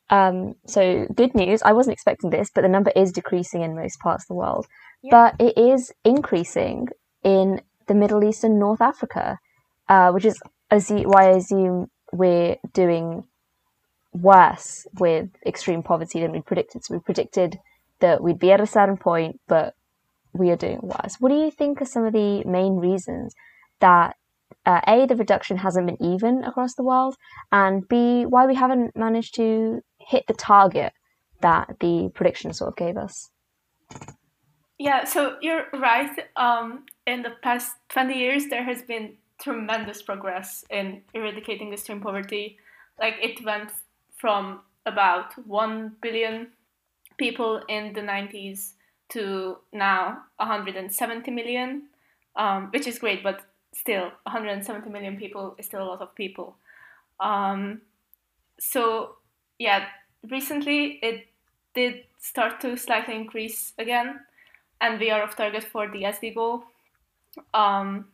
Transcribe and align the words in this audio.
Um, 0.09 0.53
so 0.67 1.07
good 1.13 1.35
news. 1.35 1.61
I 1.63 1.73
wasn't 1.73 1.93
expecting 1.93 2.29
this, 2.29 2.49
but 2.53 2.61
the 2.61 2.69
number 2.69 2.91
is 2.95 3.11
decreasing 3.11 3.63
in 3.63 3.75
most 3.75 3.99
parts 3.99 4.25
of 4.25 4.27
the 4.27 4.35
world. 4.35 4.67
Yeah. 5.01 5.09
But 5.11 5.35
it 5.45 5.57
is 5.57 5.91
increasing 6.05 6.87
in 7.23 7.61
the 7.87 7.93
Middle 7.93 8.23
East 8.23 8.43
and 8.43 8.59
North 8.59 8.81
Africa, 8.81 9.39
uh, 9.89 10.11
which 10.11 10.25
is 10.25 10.41
why 10.69 11.27
I 11.27 11.37
assume 11.37 11.89
we're 12.11 12.57
doing 12.73 13.23
worse 14.13 14.85
with 14.99 15.29
extreme 15.45 15.83
poverty 15.83 16.21
than 16.21 16.31
we 16.31 16.41
predicted. 16.41 16.83
So 16.83 16.93
we 16.93 16.99
predicted 16.99 17.59
that 17.99 18.21
we'd 18.21 18.39
be 18.39 18.51
at 18.51 18.61
a 18.61 18.67
certain 18.67 18.97
point, 18.97 19.39
but 19.47 19.75
we 20.33 20.49
are 20.49 20.55
doing 20.55 20.79
worse. 20.81 21.17
What 21.19 21.29
do 21.29 21.35
you 21.35 21.51
think 21.51 21.81
are 21.81 21.85
some 21.85 22.05
of 22.05 22.13
the 22.13 22.43
main 22.43 22.75
reasons 22.75 23.35
that 23.79 24.15
uh, 24.65 24.81
a 24.87 25.05
the 25.05 25.15
reduction 25.15 25.57
hasn't 25.57 25.87
been 25.87 26.01
even 26.01 26.43
across 26.43 26.75
the 26.75 26.83
world, 26.83 27.15
and 27.51 27.87
b 27.87 28.25
why 28.25 28.45
we 28.45 28.55
haven't 28.55 28.95
managed 28.95 29.35
to 29.35 29.81
hit 29.99 30.25
the 30.27 30.33
target 30.33 30.93
that 31.41 31.75
the 31.79 32.09
prediction 32.13 32.53
sort 32.53 32.69
of 32.69 32.75
gave 32.75 32.97
us? 32.97 33.29
Yeah, 34.77 35.03
so 35.03 35.37
you're 35.41 35.65
right. 35.73 36.17
Um, 36.35 36.85
in 37.05 37.21
the 37.21 37.31
past 37.41 37.75
20 37.89 38.13
years, 38.13 38.47
there 38.47 38.63
has 38.63 38.81
been 38.81 39.13
tremendous 39.41 40.01
progress 40.01 40.63
in 40.69 41.01
eradicating 41.13 41.73
extreme 41.73 42.01
poverty. 42.01 42.57
Like 42.99 43.15
it 43.21 43.43
went 43.43 43.71
from 44.15 44.61
about 44.85 45.33
1 45.47 45.97
billion 46.01 46.47
people 47.17 47.61
in 47.67 47.93
the 47.93 48.01
90s 48.01 48.73
to 49.09 49.57
now 49.71 50.23
170 50.37 51.31
million, 51.31 51.83
um, 52.35 52.69
which 52.71 52.87
is 52.87 52.99
great, 52.99 53.23
but 53.23 53.41
still 53.73 54.11
170 54.23 54.89
million 54.89 55.17
people 55.17 55.55
is 55.57 55.65
still 55.65 55.83
a 55.83 55.85
lot 55.85 56.01
of 56.01 56.15
people. 56.15 56.55
Um, 57.19 57.81
so, 58.59 59.15
yeah, 59.59 59.87
recently 60.29 60.99
it 61.01 61.27
did 61.75 62.03
start 62.19 62.61
to 62.61 62.77
slightly 62.77 63.15
increase 63.15 63.73
again 63.77 64.19
and 64.79 64.99
we 64.99 65.09
are 65.09 65.23
off 65.23 65.35
target 65.35 65.63
for 65.63 65.87
the 65.87 66.03
SD 66.03 66.35
goal. 66.35 66.63
Um, 67.53 68.05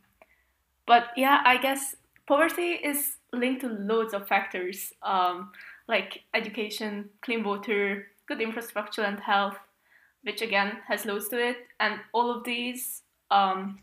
but 0.86 1.08
yeah, 1.16 1.42
I 1.46 1.58
guess 1.58 1.96
poverty 2.28 2.80
is 2.84 3.18
linked 3.32 3.62
to 3.62 3.68
loads 3.68 4.14
of 4.14 4.28
factors 4.28 4.94
um, 5.04 5.52
like 5.88 6.22
education, 6.34 7.10
clean 7.22 7.44
water, 7.44 8.08
good 8.28 8.42
infrastructure, 8.42 9.02
and 9.02 9.20
health, 9.20 9.58
which 10.24 10.42
again 10.42 10.78
has 10.88 11.06
loads 11.06 11.28
to 11.30 11.38
it. 11.38 11.58
And 11.80 12.00
all 12.14 12.30
of 12.32 12.44
these 12.44 13.02
um, 13.32 13.80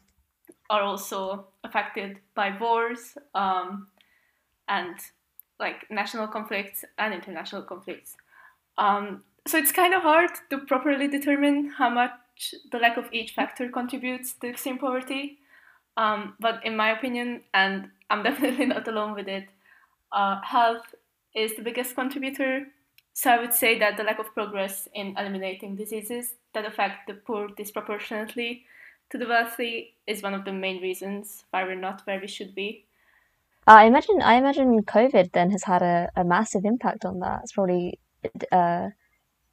are 0.70 0.82
also 0.82 1.46
affected 1.64 2.20
by 2.34 2.56
wars 2.58 3.18
um, 3.34 3.88
and 4.68 4.94
like 5.58 5.90
national 5.90 6.28
conflicts 6.28 6.84
and 6.98 7.12
international 7.12 7.62
conflicts. 7.62 8.16
Um, 8.78 9.24
so 9.46 9.58
it's 9.58 9.72
kind 9.72 9.94
of 9.94 10.02
hard 10.02 10.30
to 10.50 10.58
properly 10.58 11.08
determine 11.08 11.72
how 11.78 11.88
much 11.88 12.10
the 12.70 12.78
lack 12.78 12.96
of 12.96 13.12
each 13.12 13.32
factor 13.32 13.68
contributes 13.68 14.34
to 14.34 14.48
extreme 14.48 14.78
poverty. 14.78 15.38
Um, 15.96 16.34
but 16.40 16.64
in 16.64 16.76
my 16.76 16.90
opinion, 16.90 17.42
and 17.54 17.88
I'm 18.10 18.22
definitely 18.28 18.66
not 18.66 18.88
alone 18.88 19.14
with 19.14 19.28
it, 19.28 19.48
uh, 20.12 20.40
health 20.42 20.94
is 21.34 21.56
the 21.56 21.62
biggest 21.62 21.94
contributor. 21.94 22.66
So 23.12 23.30
I 23.30 23.40
would 23.40 23.54
say 23.54 23.78
that 23.78 23.96
the 23.96 24.02
lack 24.02 24.18
of 24.18 24.34
progress 24.34 24.88
in 24.94 25.16
eliminating 25.16 25.76
diseases 25.76 26.34
that 26.52 26.66
affect 26.66 27.06
the 27.06 27.14
poor 27.14 27.48
disproportionately 27.56 28.64
to 29.10 29.18
the 29.18 29.26
wealthy 29.26 29.94
is 30.06 30.22
one 30.22 30.34
of 30.34 30.44
the 30.44 30.52
main 30.52 30.82
reasons 30.82 31.44
why 31.50 31.64
we're 31.64 31.74
not 31.74 32.02
where 32.04 32.20
we 32.20 32.26
should 32.26 32.54
be. 32.54 32.84
I 33.66 33.86
imagine 33.86 34.22
I 34.22 34.34
imagine 34.34 34.82
COVID 34.82 35.32
then 35.32 35.50
has 35.50 35.64
had 35.64 35.82
a, 35.82 36.10
a 36.14 36.24
massive 36.24 36.64
impact 36.64 37.04
on 37.04 37.18
that. 37.20 37.40
It's 37.42 37.52
probably 37.52 37.98
uh, 38.52 38.90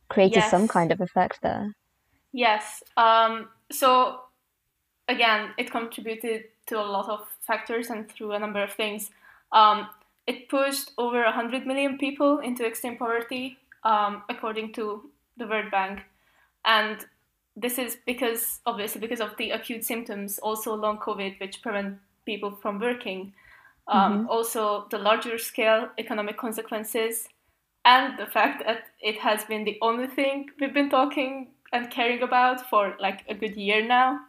created 0.10 0.38
yes. 0.38 0.52
some 0.52 0.68
kind 0.68 0.92
of 0.92 1.02
effect 1.02 1.40
there. 1.42 1.76
Yes. 2.34 2.84
Um, 2.98 3.48
so 3.72 4.22
again, 5.08 5.52
it 5.58 5.72
contributed 5.72 6.46
to 6.68 6.80
a 6.80 6.84
lot 6.84 7.08
of 7.10 7.28
factors 7.42 7.90
and 7.90 8.10
through 8.10 8.32
a 8.32 8.40
number 8.40 8.62
of 8.62 8.74
things. 8.74 9.12
Um, 9.52 9.88
it 10.26 10.50
pushed 10.50 10.92
over 10.98 11.24
100 11.24 11.68
million 11.68 11.98
people 11.98 12.40
into 12.40 12.66
extreme 12.66 12.98
poverty, 12.98 13.58
um, 13.84 14.24
according 14.30 14.74
to 14.74 15.10
the 15.38 15.48
World 15.48 15.70
Bank. 15.72 16.02
And 16.66 17.06
this 17.56 17.78
is 17.78 17.98
because, 18.06 18.62
obviously, 18.66 19.02
because 19.02 19.20
of 19.20 19.36
the 19.38 19.52
acute 19.52 19.84
symptoms, 19.84 20.40
also 20.40 20.74
long 20.76 20.98
COVID, 20.98 21.40
which 21.40 21.62
prevent 21.62 21.98
people 22.26 22.52
from 22.62 22.80
working. 22.80 23.34
Um, 23.88 24.20
mm-hmm. 24.20 24.30
Also, 24.30 24.88
the 24.90 24.98
larger 24.98 25.38
scale 25.38 25.90
economic 26.00 26.38
consequences, 26.38 27.28
and 27.86 28.18
the 28.18 28.26
fact 28.26 28.64
that 28.66 28.86
it 29.02 29.18
has 29.18 29.44
been 29.44 29.66
the 29.66 29.78
only 29.82 30.08
thing 30.08 30.50
we've 30.60 30.74
been 30.74 30.90
talking 30.90 31.50
and 31.74 31.90
caring 31.90 32.22
about 32.22 32.70
for 32.70 32.96
like 33.00 33.26
a 33.28 33.34
good 33.34 33.58
year 33.58 33.86
now. 33.86 34.20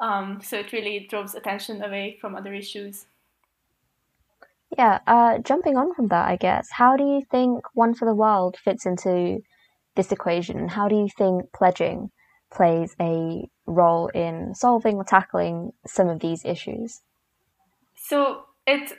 Um, 0.00 0.40
so 0.42 0.58
it 0.58 0.72
really 0.72 1.06
draws 1.08 1.34
attention 1.34 1.82
away 1.82 2.18
from 2.20 2.34
other 2.34 2.54
issues. 2.54 3.06
Yeah, 4.76 5.00
uh, 5.06 5.38
jumping 5.38 5.76
on 5.76 5.94
from 5.94 6.08
that, 6.08 6.28
I 6.28 6.36
guess, 6.36 6.68
how 6.70 6.96
do 6.96 7.04
you 7.04 7.22
think 7.30 7.64
One 7.74 7.94
for 7.94 8.04
the 8.04 8.14
World 8.14 8.56
fits 8.62 8.86
into 8.86 9.42
this 9.94 10.12
equation? 10.12 10.68
How 10.68 10.88
do 10.88 10.96
you 10.96 11.08
think 11.16 11.52
pledging 11.52 12.10
plays 12.50 12.94
a 13.00 13.48
role 13.66 14.08
in 14.08 14.54
solving 14.54 14.96
or 14.96 15.04
tackling 15.04 15.72
some 15.86 16.08
of 16.08 16.20
these 16.20 16.44
issues? 16.44 17.00
So 17.94 18.44
it 18.66 18.92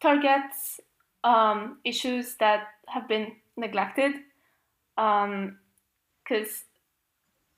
targets 0.00 0.80
um, 1.24 1.78
issues 1.84 2.34
that 2.36 2.68
have 2.88 3.06
been 3.06 3.32
neglected 3.56 4.14
because 4.96 5.26
um, 5.26 5.58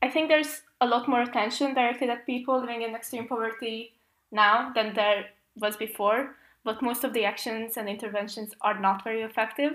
I 0.05 0.11
think 0.11 0.29
there's 0.29 0.61
a 0.83 0.87
lot 0.87 1.09
more 1.09 1.23
attention 1.23 1.73
directed 1.73 2.11
at 2.11 2.27
people 2.27 2.61
living 2.61 2.83
in 2.83 2.95
extreme 2.95 3.27
poverty 3.27 3.95
now 4.31 4.71
than 4.75 4.93
there 4.93 5.25
was 5.57 5.79
before, 5.79 6.37
but 6.63 6.83
most 6.83 7.05
of 7.05 7.15
the 7.15 7.25
actions 7.25 7.79
and 7.79 7.89
interventions 7.89 8.53
are 8.61 8.79
not 8.79 9.03
very 9.03 9.23
effective. 9.23 9.73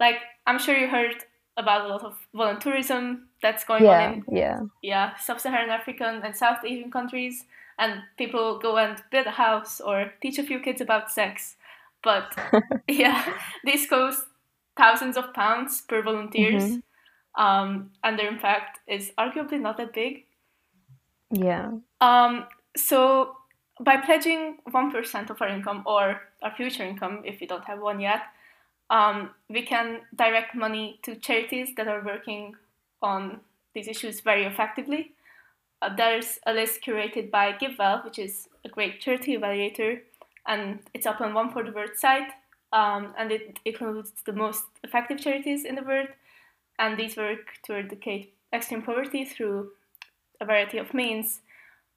Like, 0.00 0.16
I'm 0.48 0.58
sure 0.58 0.76
you 0.76 0.88
heard 0.88 1.14
about 1.56 1.86
a 1.86 1.88
lot 1.88 2.02
of 2.02 2.16
volunteerism 2.34 3.20
that's 3.40 3.64
going 3.64 3.84
yeah, 3.84 4.08
on 4.08 4.14
in 4.14 4.36
yeah. 4.36 4.60
yeah, 4.82 5.16
sub-Saharan 5.16 5.70
African 5.70 6.22
and 6.24 6.34
South 6.34 6.64
Asian 6.64 6.90
countries, 6.90 7.44
and 7.78 8.02
people 8.18 8.58
go 8.58 8.78
and 8.78 9.00
build 9.12 9.26
a 9.26 9.38
house 9.46 9.80
or 9.80 10.12
teach 10.20 10.40
a 10.40 10.42
few 10.42 10.58
kids 10.58 10.80
about 10.80 11.12
sex. 11.12 11.54
But 12.02 12.36
yeah, 12.88 13.32
this 13.64 13.88
costs 13.88 14.24
thousands 14.76 15.16
of 15.16 15.32
pounds 15.34 15.82
per 15.82 16.02
volunteers. 16.02 16.64
Mm-hmm 16.64 16.80
um, 17.36 17.90
and 18.02 18.18
their 18.18 18.28
impact 18.28 18.80
is 18.86 19.12
arguably 19.18 19.60
not 19.60 19.76
that 19.76 19.92
big. 19.92 20.24
Yeah. 21.30 21.72
Um, 22.00 22.46
so 22.76 23.36
by 23.80 23.98
pledging 23.98 24.58
1% 24.70 25.30
of 25.30 25.42
our 25.42 25.48
income 25.48 25.82
or 25.86 26.22
our 26.42 26.54
future 26.56 26.84
income, 26.84 27.22
if 27.24 27.40
we 27.40 27.46
don't 27.46 27.64
have 27.64 27.80
one 27.80 28.00
yet, 28.00 28.22
um, 28.88 29.30
we 29.50 29.62
can 29.62 30.00
direct 30.14 30.54
money 30.54 30.98
to 31.02 31.16
charities 31.16 31.70
that 31.76 31.88
are 31.88 32.04
working 32.04 32.54
on 33.02 33.40
these 33.74 33.88
issues 33.88 34.20
very 34.20 34.44
effectively. 34.44 35.12
Uh, 35.82 35.94
there's 35.94 36.38
a 36.46 36.52
list 36.52 36.80
curated 36.82 37.30
by 37.30 37.52
GiveWell, 37.52 38.04
which 38.04 38.18
is 38.18 38.48
a 38.64 38.68
great 38.68 39.00
charity 39.00 39.36
evaluator, 39.36 40.00
and 40.46 40.78
it's 40.94 41.06
up 41.06 41.20
on 41.20 41.34
One 41.34 41.50
for 41.52 41.62
the 41.62 41.72
World 41.72 41.96
site, 41.96 42.30
um, 42.72 43.12
and 43.18 43.30
it 43.30 43.58
includes 43.64 44.12
the 44.24 44.32
most 44.32 44.64
effective 44.82 45.18
charities 45.18 45.64
in 45.64 45.74
the 45.74 45.82
world, 45.82 46.08
and 46.78 46.98
these 46.98 47.16
work 47.16 47.58
to 47.64 47.74
eradicate 47.74 48.34
extreme 48.52 48.82
poverty 48.82 49.24
through 49.24 49.70
a 50.40 50.44
variety 50.44 50.78
of 50.78 50.92
means. 50.94 51.40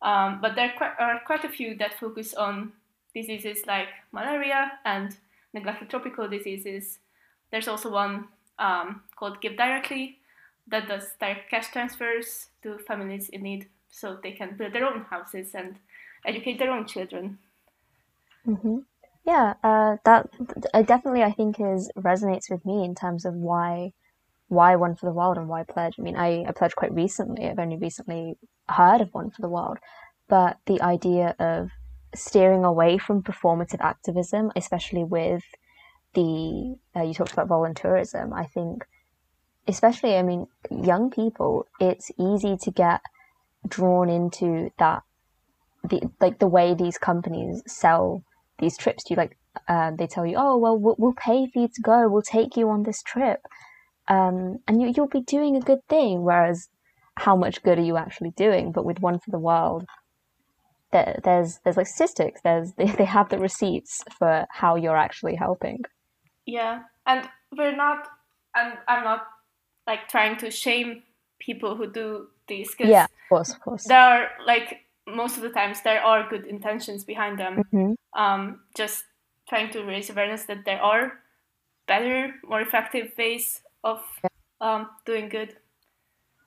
Um, 0.01 0.39
but 0.41 0.55
there 0.55 0.73
are 0.99 1.21
quite 1.25 1.43
a 1.43 1.49
few 1.49 1.75
that 1.75 1.99
focus 1.99 2.33
on 2.33 2.71
diseases 3.13 3.65
like 3.67 3.87
malaria 4.11 4.71
and 4.85 5.17
neglected 5.53 5.89
tropical 5.89 6.27
diseases. 6.27 6.99
There's 7.51 7.67
also 7.67 7.91
one 7.91 8.27
um, 8.59 9.01
called 9.15 9.41
Give 9.41 9.57
Directly 9.57 10.19
that 10.67 10.87
does 10.87 11.09
direct 11.19 11.49
cash 11.49 11.71
transfers 11.71 12.47
to 12.63 12.77
families 12.77 13.29
in 13.29 13.43
need 13.43 13.67
so 13.89 14.17
they 14.21 14.31
can 14.31 14.55
build 14.55 14.73
their 14.73 14.85
own 14.85 15.01
houses 15.01 15.55
and 15.55 15.75
educate 16.25 16.59
their 16.59 16.71
own 16.71 16.85
children. 16.85 17.39
Mm-hmm. 18.47 18.79
Yeah, 19.25 19.53
uh, 19.63 19.97
that 20.05 20.29
definitely 20.85 21.23
I 21.23 21.31
think 21.31 21.59
is 21.59 21.91
resonates 21.97 22.49
with 22.49 22.65
me 22.65 22.83
in 22.85 22.95
terms 22.95 23.25
of 23.25 23.33
why 23.33 23.93
why 24.49 24.75
One 24.75 24.95
for 24.95 25.05
the 25.05 25.13
World 25.13 25.37
and 25.37 25.47
why 25.47 25.63
Pledge. 25.63 25.95
I 25.97 26.01
mean, 26.01 26.17
I, 26.17 26.43
I 26.43 26.51
pledged 26.51 26.75
quite 26.75 26.93
recently. 26.93 27.47
I've 27.47 27.59
only 27.59 27.77
recently 27.77 28.35
heard 28.67 28.99
of 28.99 29.13
One 29.13 29.29
for 29.29 29.41
the 29.41 29.49
World, 29.49 29.77
but 30.27 30.57
the 30.65 30.81
idea 30.81 31.35
of 31.39 31.69
steering 32.15 32.65
away 32.65 32.97
from 32.97 33.23
performative 33.23 33.79
activism, 33.79 34.51
especially 34.55 35.03
with 35.03 35.43
the 36.15 36.75
uh, 36.95 37.03
you 37.03 37.13
talked 37.13 37.33
about 37.33 37.47
volunteerism. 37.47 38.33
I 38.33 38.45
think, 38.45 38.85
especially, 39.67 40.15
I 40.17 40.23
mean, 40.23 40.47
young 40.71 41.11
people, 41.11 41.67
it's 41.79 42.11
easy 42.19 42.57
to 42.63 42.71
get 42.71 43.01
drawn 43.67 44.09
into 44.09 44.71
that 44.79 45.03
the 45.83 46.01
like 46.19 46.39
the 46.39 46.47
way 46.47 46.73
these 46.73 46.97
companies 46.97 47.61
sell 47.67 48.23
these 48.57 48.77
trips 48.77 49.03
to 49.03 49.13
you. 49.13 49.17
Like, 49.17 49.37
uh, 49.67 49.91
they 49.91 50.07
tell 50.07 50.25
you, 50.25 50.37
"Oh, 50.37 50.57
well, 50.57 50.77
well, 50.77 50.95
we'll 50.97 51.13
pay 51.13 51.47
for 51.47 51.59
you 51.59 51.67
to 51.67 51.81
go. 51.81 52.09
We'll 52.09 52.23
take 52.23 52.57
you 52.57 52.69
on 52.69 52.81
this 52.81 53.03
trip." 53.03 53.41
Um, 54.09 54.59
and 54.67 54.81
you, 54.81 54.91
you'll 54.95 55.07
be 55.07 55.21
doing 55.21 55.55
a 55.55 55.61
good 55.61 55.87
thing. 55.87 56.23
Whereas, 56.23 56.67
how 57.15 57.35
much 57.35 57.61
good 57.63 57.77
are 57.77 57.83
you 57.83 57.97
actually 57.97 58.31
doing? 58.31 58.71
But 58.71 58.85
with 58.85 58.99
One 58.99 59.19
for 59.19 59.31
the 59.31 59.39
World, 59.39 59.85
there, 60.91 61.19
there's 61.23 61.59
there's 61.63 61.77
like 61.77 61.87
statistics. 61.87 62.41
There's 62.43 62.73
they, 62.77 62.85
they 62.85 63.05
have 63.05 63.29
the 63.29 63.39
receipts 63.39 64.03
for 64.17 64.45
how 64.49 64.75
you're 64.75 64.97
actually 64.97 65.35
helping. 65.35 65.83
Yeah, 66.45 66.81
and 67.05 67.29
we're 67.55 67.75
not. 67.75 68.07
And 68.55 68.73
I'm 68.87 69.03
not 69.03 69.27
like 69.85 70.07
trying 70.07 70.37
to 70.37 70.49
shame 70.49 71.03
people 71.39 71.75
who 71.75 71.91
do 71.91 72.27
these. 72.47 72.75
yeah, 72.79 73.03
of 73.03 73.09
course, 73.29 73.53
of 73.53 73.61
course. 73.61 73.83
There 73.85 73.99
are 73.99 74.29
like 74.45 74.85
most 75.07 75.37
of 75.37 75.43
the 75.43 75.49
times 75.49 75.81
there 75.81 76.01
are 76.01 76.27
good 76.29 76.45
intentions 76.45 77.03
behind 77.03 77.39
them. 77.39 77.63
Mm-hmm. 77.73 78.19
Um, 78.19 78.61
just 78.75 79.03
trying 79.47 79.71
to 79.71 79.83
raise 79.83 80.09
awareness 80.09 80.43
that 80.45 80.65
there 80.65 80.81
are 80.81 81.13
better, 81.87 82.35
more 82.43 82.61
effective 82.61 83.11
ways 83.17 83.61
of 83.83 84.01
um, 84.61 84.89
doing 85.05 85.29
good. 85.29 85.55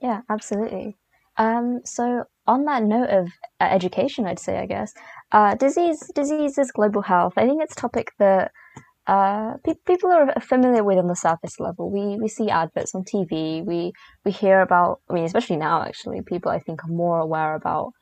Yeah, 0.00 0.22
absolutely. 0.28 0.96
Um, 1.38 1.80
so 1.84 2.24
on 2.46 2.64
that 2.64 2.82
note 2.82 3.08
of 3.08 3.28
uh, 3.60 3.64
education, 3.64 4.26
I'd 4.26 4.38
say, 4.38 4.58
I 4.58 4.66
guess, 4.66 4.92
uh, 5.30 5.54
disease, 5.54 6.10
diseases, 6.14 6.72
global 6.72 7.02
health. 7.02 7.34
I 7.36 7.46
think 7.46 7.62
it's 7.62 7.72
a 7.72 7.80
topic 7.80 8.12
that 8.18 8.50
uh, 9.06 9.54
pe- 9.64 9.74
people 9.86 10.10
are 10.10 10.32
familiar 10.40 10.84
with 10.84 10.98
on 10.98 11.06
the 11.06 11.16
surface 11.16 11.58
level. 11.58 11.90
We 11.90 12.16
we 12.20 12.28
see 12.28 12.50
adverts 12.50 12.94
on 12.94 13.04
TV. 13.04 13.64
We 13.64 13.92
we 14.24 14.30
hear 14.30 14.60
about. 14.60 15.00
I 15.08 15.14
mean, 15.14 15.24
especially 15.24 15.56
now, 15.56 15.82
actually, 15.82 16.20
people 16.22 16.50
I 16.50 16.58
think 16.58 16.84
are 16.84 16.92
more 16.92 17.18
aware 17.18 17.54
about 17.54 17.92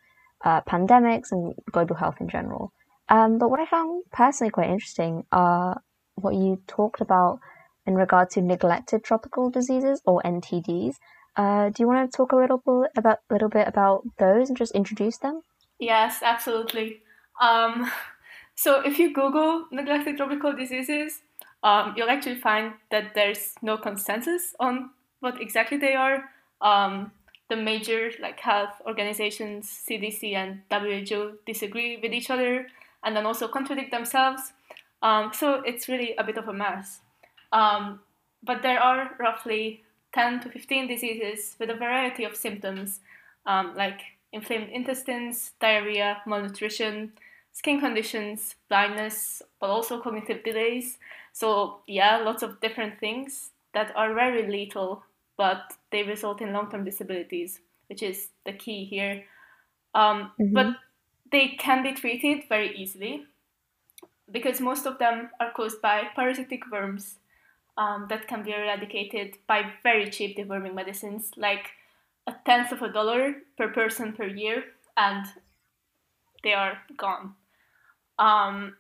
uh, 0.44 0.61
pandemics 0.62 1.33
and 1.33 1.55
global 1.73 1.97
health 1.97 2.17
in 2.21 2.29
general. 2.29 2.73
Um, 3.09 3.38
but 3.38 3.50
what 3.50 3.61
I 3.61 3.67
found 3.67 4.05
personally 4.12 4.50
quite 4.50 4.71
interesting 4.71 5.25
are 5.33 5.81
what 6.15 6.35
you 6.35 6.62
talked 6.67 7.00
about 7.00 7.41
in 7.90 7.96
regard 7.96 8.31
to 8.31 8.40
neglected 8.40 9.02
tropical 9.02 9.50
diseases 9.50 10.00
or 10.06 10.22
NTDs. 10.22 10.94
Uh, 11.37 11.70
do 11.70 11.82
you 11.82 11.88
want 11.88 12.10
to 12.10 12.16
talk 12.16 12.31
a 12.31 12.37
little 12.37 12.62
bit 12.64 12.92
about 12.96 13.19
little 13.28 13.48
bit 13.48 13.66
about 13.66 14.04
those 14.19 14.48
and 14.48 14.56
just 14.56 14.72
introduce 14.72 15.19
them? 15.19 15.42
Yes, 15.81 16.22
absolutely. 16.22 17.02
Um, 17.40 17.90
so 18.54 18.81
if 18.81 18.98
you 18.98 19.12
Google 19.12 19.66
neglected 19.72 20.16
tropical 20.16 20.52
diseases, 20.52 21.20
um, 21.64 21.94
you'll 21.96 22.10
actually 22.10 22.37
find 22.37 22.75
that 22.90 23.14
there's 23.14 23.54
no 23.60 23.76
consensus 23.76 24.54
on 24.60 24.90
what 25.19 25.40
exactly 25.40 25.76
they 25.76 25.94
are. 25.94 26.31
Um, 26.60 27.10
the 27.48 27.56
major 27.56 28.12
like 28.20 28.38
health 28.38 28.75
organizations, 28.87 29.66
CDC 29.66 30.34
and 30.34 30.62
WHO, 30.70 31.38
disagree 31.44 31.98
with 32.00 32.12
each 32.12 32.31
other 32.31 32.69
and 33.02 33.16
then 33.16 33.26
also 33.26 33.48
contradict 33.48 33.90
themselves. 33.90 34.52
Um, 35.02 35.32
so 35.34 35.62
it's 35.66 35.88
really 35.88 36.14
a 36.16 36.22
bit 36.22 36.38
of 36.38 36.46
a 36.46 36.52
mess. 36.52 37.00
Um, 37.52 38.00
but 38.43 38.62
there 38.62 38.81
are 38.81 39.14
roughly 39.19 39.82
10 40.14 40.41
to 40.41 40.49
15 40.49 40.88
diseases 40.88 41.56
with 41.58 41.70
a 41.70 41.75
variety 41.75 42.25
of 42.25 42.37
symptoms 42.37 43.00
um, 43.47 43.75
like 43.76 44.00
inflamed 44.32 44.70
intestines, 44.70 45.52
diarrhea, 45.61 46.23
malnutrition, 46.26 47.12
skin 47.52 47.81
conditions, 47.81 48.55
blindness, 48.69 49.43
but 49.61 49.70
also 49.70 50.00
cognitive 50.00 50.44
delays. 50.44 50.99
So, 51.32 51.81
yeah, 51.87 52.19
lots 52.19 52.43
of 52.43 52.61
different 52.61 52.99
things 53.00 53.50
that 53.73 53.93
are 53.97 54.14
very 54.14 54.47
lethal, 54.47 55.05
but 55.37 55.73
they 55.91 56.02
result 56.02 56.41
in 56.41 56.52
long 56.52 56.70
term 56.70 56.85
disabilities, 56.85 57.61
which 57.88 58.02
is 58.02 58.29
the 58.44 58.52
key 58.52 58.85
here. 58.85 59.25
Um, 59.94 60.32
mm-hmm. 60.41 60.55
But 60.55 60.76
they 61.32 61.56
can 61.58 61.82
be 61.82 61.93
treated 61.93 62.44
very 62.49 62.76
easily 62.76 63.25
because 64.31 64.61
most 64.61 64.87
of 64.87 64.99
them 64.99 65.31
are 65.41 65.52
caused 65.52 65.81
by 65.82 66.04
parasitic 66.14 66.71
worms 66.71 67.16
um, 67.80 68.06
that 68.10 68.28
can 68.28 68.42
be 68.42 68.52
eradicated 68.52 69.38
by 69.46 69.62
very 69.82 70.10
cheap 70.10 70.37
deworming 70.37 70.75
medicines, 70.75 71.30
like 71.37 71.70
a 72.26 72.34
tenth 72.44 72.72
of 72.72 72.82
a 72.82 72.92
dollar 72.92 73.37
per 73.56 73.68
person 73.68 74.12
per 74.12 74.26
year, 74.26 74.64
and 74.99 75.25
they 76.44 76.52
are 76.52 76.78
gone. 76.99 77.34
Um, 78.18 78.76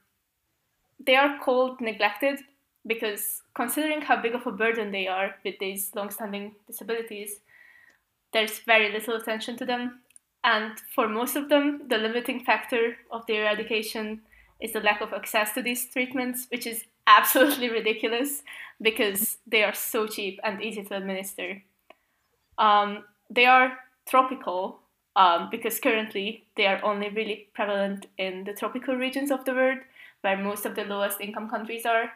they 1.04 1.16
are 1.16 1.38
called 1.38 1.80
neglected 1.80 2.40
because, 2.86 3.40
considering 3.54 4.02
how 4.02 4.20
big 4.20 4.34
of 4.34 4.46
a 4.46 4.52
burden 4.52 4.92
they 4.92 5.08
are 5.08 5.34
with 5.46 5.54
these 5.58 5.90
long-standing 5.94 6.54
disabilities, 6.66 7.40
there's 8.34 8.58
very 8.58 8.92
little 8.92 9.16
attention 9.16 9.56
to 9.56 9.64
them. 9.64 10.00
And 10.44 10.72
for 10.94 11.08
most 11.08 11.36
of 11.36 11.48
them, 11.48 11.88
the 11.88 11.96
limiting 11.96 12.44
factor 12.44 12.96
of 13.10 13.24
the 13.26 13.36
eradication 13.36 14.20
is 14.60 14.72
the 14.74 14.80
lack 14.80 15.00
of 15.00 15.14
access 15.14 15.54
to 15.54 15.62
these 15.62 15.88
treatments, 15.88 16.48
which 16.50 16.66
is 16.66 16.84
absolutely 17.16 17.68
ridiculous 17.68 18.42
because 18.80 19.38
they 19.46 19.62
are 19.62 19.74
so 19.74 20.06
cheap 20.06 20.40
and 20.42 20.62
easy 20.62 20.82
to 20.84 20.96
administer. 20.96 21.62
Um, 22.58 23.04
they 23.28 23.46
are 23.46 23.78
tropical 24.06 24.80
um, 25.16 25.48
because 25.50 25.80
currently 25.80 26.44
they 26.56 26.66
are 26.66 26.82
only 26.84 27.08
really 27.08 27.48
prevalent 27.54 28.06
in 28.18 28.44
the 28.44 28.52
tropical 28.52 28.94
regions 28.94 29.30
of 29.30 29.44
the 29.44 29.54
world 29.54 29.78
where 30.22 30.36
most 30.36 30.66
of 30.66 30.74
the 30.74 30.84
lowest 30.84 31.20
income 31.20 31.48
countries 31.48 31.86
are. 31.86 32.12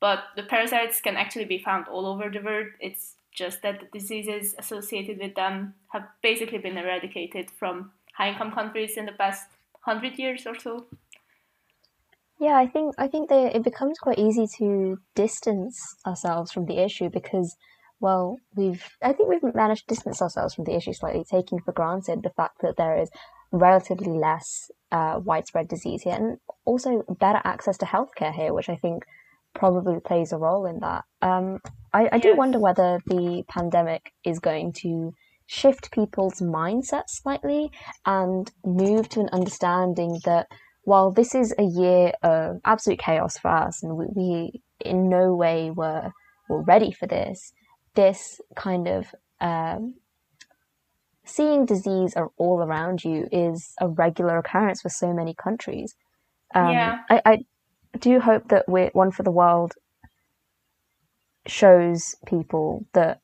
But 0.00 0.24
the 0.36 0.42
parasites 0.42 1.00
can 1.00 1.16
actually 1.16 1.44
be 1.46 1.58
found 1.58 1.88
all 1.88 2.06
over 2.06 2.28
the 2.28 2.40
world. 2.40 2.68
It's 2.80 3.14
just 3.32 3.62
that 3.62 3.80
the 3.80 3.98
diseases 3.98 4.54
associated 4.58 5.18
with 5.18 5.34
them 5.34 5.74
have 5.88 6.06
basically 6.22 6.58
been 6.58 6.78
eradicated 6.78 7.50
from 7.50 7.90
high 8.12 8.30
income 8.30 8.52
countries 8.52 8.96
in 8.96 9.06
the 9.06 9.12
past 9.12 9.48
hundred 9.80 10.18
years 10.18 10.46
or 10.46 10.58
so. 10.58 10.86
Yeah, 12.44 12.58
I 12.58 12.66
think 12.66 12.94
I 12.98 13.08
think 13.08 13.30
that 13.30 13.56
it 13.56 13.64
becomes 13.64 13.98
quite 13.98 14.18
easy 14.18 14.46
to 14.58 14.98
distance 15.14 15.80
ourselves 16.06 16.52
from 16.52 16.66
the 16.66 16.78
issue 16.78 17.08
because, 17.08 17.56
well, 18.00 18.36
we've 18.54 18.84
I 19.02 19.14
think 19.14 19.30
we've 19.30 19.54
managed 19.54 19.88
to 19.88 19.94
distance 19.94 20.20
ourselves 20.20 20.54
from 20.54 20.64
the 20.64 20.76
issue 20.76 20.92
slightly, 20.92 21.24
taking 21.24 21.60
for 21.60 21.72
granted 21.72 22.22
the 22.22 22.36
fact 22.36 22.60
that 22.60 22.76
there 22.76 23.00
is 23.00 23.08
relatively 23.50 24.12
less 24.12 24.70
uh, 24.92 25.20
widespread 25.24 25.68
disease 25.68 26.02
here, 26.02 26.16
and 26.16 26.36
also 26.66 27.02
better 27.18 27.40
access 27.44 27.78
to 27.78 27.86
healthcare 27.86 28.34
here, 28.34 28.52
which 28.52 28.68
I 28.68 28.76
think 28.76 29.04
probably 29.54 29.98
plays 30.00 30.30
a 30.30 30.36
role 30.36 30.66
in 30.66 30.80
that. 30.80 31.04
Um, 31.22 31.60
I, 31.94 32.10
I 32.12 32.18
do 32.18 32.36
wonder 32.36 32.58
whether 32.58 33.00
the 33.06 33.44
pandemic 33.48 34.12
is 34.22 34.38
going 34.38 34.74
to 34.82 35.14
shift 35.46 35.92
people's 35.92 36.40
mindset 36.40 37.04
slightly 37.06 37.70
and 38.04 38.52
move 38.66 39.08
to 39.10 39.20
an 39.20 39.30
understanding 39.32 40.20
that 40.26 40.48
while 40.84 41.10
this 41.10 41.34
is 41.34 41.54
a 41.58 41.62
year 41.62 42.12
of 42.22 42.60
absolute 42.64 42.98
chaos 42.98 43.38
for 43.38 43.48
us 43.48 43.82
and 43.82 43.96
we, 43.96 44.06
we 44.14 44.62
in 44.80 45.08
no 45.08 45.34
way 45.34 45.70
were, 45.70 46.12
were 46.48 46.62
ready 46.62 46.92
for 46.92 47.06
this, 47.06 47.52
this 47.94 48.40
kind 48.54 48.86
of 48.86 49.14
um, 49.40 49.94
seeing 51.24 51.64
disease 51.64 52.14
all 52.36 52.62
around 52.62 53.02
you 53.04 53.28
is 53.32 53.74
a 53.80 53.88
regular 53.88 54.38
occurrence 54.38 54.82
for 54.82 54.90
so 54.90 55.12
many 55.12 55.34
countries. 55.34 55.94
Um, 56.54 56.70
Yeah. 56.70 56.98
I, 57.08 57.22
I 57.24 57.38
do 57.98 58.20
hope 58.20 58.48
that 58.48 58.68
we're 58.68 58.90
one 58.92 59.10
for 59.10 59.22
the 59.22 59.30
world 59.30 59.74
shows 61.46 62.14
people 62.26 62.86
that 62.94 63.20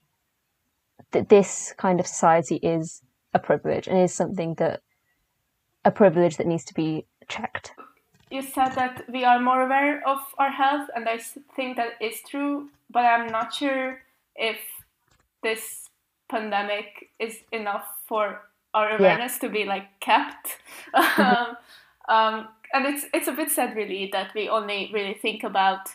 that 1.12 1.28
this 1.28 1.74
kind 1.76 1.98
of 1.98 2.06
society 2.06 2.56
is 2.56 3.02
a 3.34 3.38
privilege 3.38 3.88
and 3.88 3.98
is 3.98 4.14
something 4.14 4.54
that 4.54 4.80
a 5.84 5.90
privilege 5.90 6.36
that 6.36 6.46
needs 6.46 6.64
to 6.64 6.74
be 6.74 7.06
checked. 7.30 7.72
you 8.30 8.42
said 8.42 8.74
that 8.74 9.04
we 9.10 9.24
are 9.24 9.40
more 9.40 9.62
aware 9.62 10.06
of 10.06 10.18
our 10.38 10.50
health, 10.50 10.88
and 10.94 11.08
I 11.08 11.18
think 11.56 11.76
that 11.76 11.92
is 12.00 12.20
true, 12.28 12.68
but 12.90 13.04
I'm 13.04 13.26
not 13.28 13.52
sure 13.54 14.00
if 14.36 14.58
this 15.42 15.88
pandemic 16.28 17.10
is 17.18 17.40
enough 17.52 17.86
for 18.06 18.40
our 18.72 18.96
awareness 18.96 19.38
to 19.38 19.48
be 19.48 19.64
like 19.64 19.88
kept. 20.00 20.58
um, 20.94 21.56
um, 22.08 22.48
and 22.72 22.86
it's 22.86 23.06
it's 23.12 23.28
a 23.28 23.32
bit 23.32 23.50
sad, 23.50 23.76
really, 23.76 24.08
that 24.12 24.32
we 24.34 24.48
only 24.48 24.90
really 24.92 25.14
think 25.14 25.42
about 25.42 25.88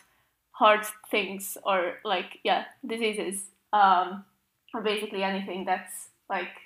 hard 0.52 0.86
things 1.10 1.58
or 1.64 1.94
like 2.04 2.38
yeah 2.42 2.64
diseases 2.86 3.44
um, 3.72 4.24
or 4.72 4.82
basically 4.82 5.22
anything 5.22 5.64
that's 5.64 6.08
like 6.30 6.56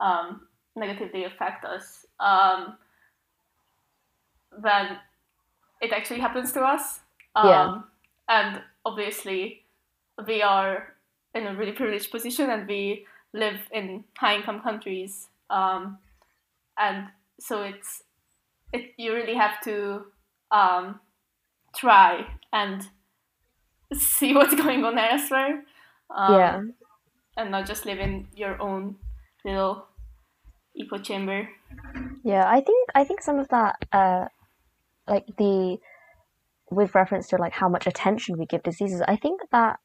um, 0.00 0.42
negatively 0.76 1.24
affect 1.24 1.64
us. 1.64 2.06
Um, 2.20 2.76
when 4.60 4.98
it 5.80 5.92
actually 5.92 6.20
happens 6.20 6.52
to 6.52 6.60
us. 6.60 7.00
Um, 7.36 7.48
Yeah. 7.48 7.80
And 8.28 8.62
obviously, 8.84 9.64
we 10.26 10.42
are 10.42 10.94
in 11.34 11.46
a 11.46 11.54
really 11.54 11.72
privileged 11.72 12.10
position 12.10 12.50
and 12.50 12.66
we 12.68 13.06
live 13.32 13.60
in 13.72 14.04
high 14.16 14.36
income 14.36 14.60
countries. 14.62 15.28
Um, 15.50 15.98
and 16.78 17.08
so 17.40 17.62
it's, 17.62 18.02
it, 18.72 18.92
you 18.96 19.12
really 19.12 19.34
have 19.34 19.60
to 19.62 20.06
um, 20.50 21.00
try 21.76 22.26
and 22.52 22.86
see 23.92 24.34
what's 24.36 24.54
going 24.54 24.84
on 24.84 24.98
elsewhere. 24.98 25.64
Um, 26.14 26.34
yeah. 26.34 26.62
And 27.36 27.50
not 27.50 27.66
just 27.66 27.84
live 27.84 27.98
in 27.98 28.28
your 28.34 28.60
own 28.62 28.96
little 29.44 29.86
echo 30.80 30.98
chamber. 30.98 31.48
Yeah, 32.22 32.48
I 32.48 32.60
think 32.60 32.90
I 32.94 33.04
think 33.04 33.20
some 33.22 33.38
of 33.38 33.48
that, 33.48 33.76
uh, 33.92 34.26
like 35.08 35.26
the, 35.38 35.78
with 36.70 36.94
reference 36.94 37.28
to 37.28 37.36
like 37.36 37.52
how 37.52 37.68
much 37.68 37.86
attention 37.86 38.38
we 38.38 38.46
give 38.46 38.62
diseases, 38.62 39.02
I 39.06 39.16
think 39.16 39.40
that 39.52 39.78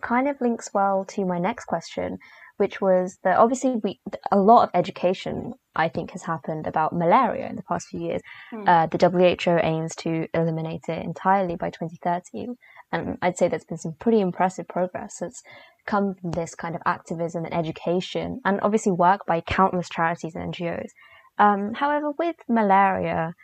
kind 0.00 0.28
of 0.28 0.40
links 0.40 0.70
well 0.72 1.04
to 1.04 1.24
my 1.24 1.38
next 1.38 1.66
question, 1.66 2.18
which 2.56 2.80
was 2.80 3.18
that 3.24 3.38
obviously 3.38 3.76
we 3.82 4.00
a 4.30 4.38
lot 4.38 4.64
of 4.64 4.70
education 4.74 5.52
I 5.74 5.88
think 5.88 6.12
has 6.12 6.22
happened 6.22 6.66
about 6.66 6.94
malaria 6.94 7.48
in 7.48 7.56
the 7.56 7.62
past 7.62 7.88
few 7.88 8.00
years. 8.00 8.22
Hmm. 8.50 8.64
Uh, 8.66 8.86
the 8.86 8.98
WHO 9.44 9.58
aims 9.62 9.94
to 9.96 10.26
eliminate 10.34 10.84
it 10.88 11.04
entirely 11.04 11.56
by 11.56 11.70
2030, 11.70 12.54
and 12.90 13.18
I'd 13.20 13.36
say 13.36 13.48
there's 13.48 13.64
been 13.64 13.78
some 13.78 13.94
pretty 13.98 14.20
impressive 14.20 14.68
progress 14.68 15.18
that's 15.20 15.42
come 15.86 16.14
from 16.14 16.32
this 16.32 16.54
kind 16.54 16.74
of 16.74 16.82
activism 16.86 17.44
and 17.44 17.54
education, 17.54 18.40
and 18.44 18.60
obviously 18.62 18.92
work 18.92 19.26
by 19.26 19.40
countless 19.40 19.88
charities 19.88 20.34
and 20.34 20.54
NGOs. 20.54 20.90
Um, 21.38 21.74
however, 21.74 22.12
with 22.18 22.36
malaria 22.48 23.34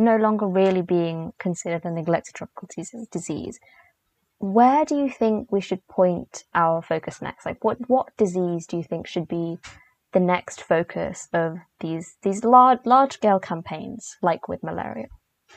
no 0.00 0.16
longer 0.16 0.46
really 0.46 0.82
being 0.82 1.32
considered 1.38 1.84
a 1.84 1.90
neglected 1.90 2.34
tropical 2.34 2.68
disease, 3.10 3.60
where 4.38 4.84
do 4.84 4.96
you 4.96 5.10
think 5.10 5.52
we 5.52 5.60
should 5.60 5.86
point 5.86 6.44
our 6.54 6.82
focus 6.82 7.20
next? 7.20 7.44
Like, 7.46 7.62
what 7.62 7.78
what 7.88 8.16
disease 8.16 8.66
do 8.66 8.76
you 8.76 8.82
think 8.82 9.06
should 9.06 9.28
be 9.28 9.58
the 10.12 10.20
next 10.20 10.62
focus 10.62 11.28
of 11.32 11.58
these 11.80 12.16
these 12.22 12.42
large 12.42 12.80
large 12.84 13.12
scale 13.12 13.38
campaigns, 13.38 14.16
like 14.22 14.48
with 14.48 14.62
malaria? 14.62 15.08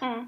Mm. 0.01 0.27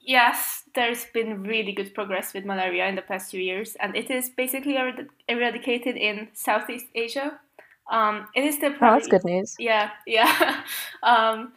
Yes, 0.00 0.62
there's 0.74 1.04
been 1.06 1.42
really 1.42 1.72
good 1.72 1.92
progress 1.92 2.32
with 2.32 2.44
malaria 2.44 2.86
in 2.86 2.94
the 2.94 3.02
past 3.02 3.30
few 3.30 3.40
years, 3.40 3.76
and 3.80 3.96
it 3.96 4.10
is 4.10 4.30
basically 4.30 4.76
erad- 4.76 5.08
eradicated 5.28 5.96
in 5.96 6.28
Southeast 6.32 6.86
Asia. 6.94 7.40
Um, 7.90 8.26
it 8.34 8.44
is 8.44 8.56
still 8.56 8.72
Oh, 8.72 8.78
that's 8.80 9.08
good 9.08 9.24
news. 9.24 9.54
Yeah, 9.58 9.90
yeah. 10.06 10.62
um, 11.02 11.52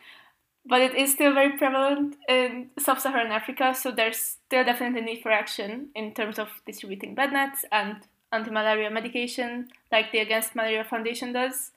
but 0.70 0.82
it 0.82 0.96
is 0.96 1.12
still 1.12 1.34
very 1.34 1.58
prevalent 1.58 2.16
in 2.30 2.70
sub-Saharan 2.78 3.32
Africa, 3.32 3.74
so 3.74 3.92
there's 3.92 4.18
still 4.18 4.64
definitely 4.64 5.02
need 5.02 5.22
for 5.22 5.32
action 5.32 5.90
in 5.96 6.14
terms 6.14 6.38
of 6.38 6.48
distributing 6.66 7.16
bed 7.16 7.34
nets 7.34 7.66
and 7.72 7.98
anti-malaria 8.32 8.92
medication, 8.92 9.68
like 9.92 10.12
the 10.12 10.20
Against 10.20 10.56
Malaria 10.56 10.84
Foundation 10.84 11.34
does. 11.34 11.72